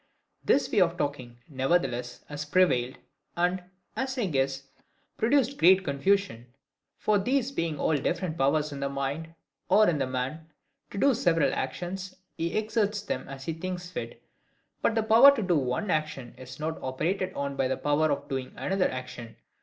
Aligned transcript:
This 0.43 0.71
way 0.71 0.81
of 0.81 0.97
talking, 0.97 1.37
nevertheless, 1.47 2.25
has 2.27 2.43
prevailed, 2.43 2.95
and, 3.37 3.63
as 3.95 4.17
I 4.17 4.25
guess, 4.25 4.63
produced 5.15 5.59
great 5.59 5.83
confusion. 5.85 6.47
For 6.97 7.19
these 7.19 7.51
being 7.51 7.79
all 7.79 7.95
different 7.95 8.35
powers 8.35 8.71
in 8.71 8.79
the 8.79 8.89
mind, 8.89 9.35
or 9.69 9.87
in 9.87 9.99
the 9.99 10.07
man, 10.07 10.49
to 10.89 10.97
do 10.97 11.13
several 11.13 11.53
actions, 11.53 12.15
he 12.35 12.57
exerts 12.57 13.03
them 13.03 13.29
as 13.29 13.45
he 13.45 13.53
thinks 13.53 13.91
fit: 13.91 14.23
but 14.81 14.95
the 14.95 15.03
power 15.03 15.35
to 15.35 15.43
do 15.43 15.55
one 15.55 15.91
action 15.91 16.33
is 16.35 16.59
not 16.59 16.81
operated 16.81 17.31
on 17.35 17.55
by 17.55 17.67
the 17.67 17.77
power 17.77 18.11
of 18.11 18.27
doing 18.27 18.53
another 18.55 18.89
action. 18.89 19.35